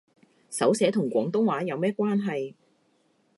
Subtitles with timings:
[0.49, 2.55] 手寫同廣東話有咩關係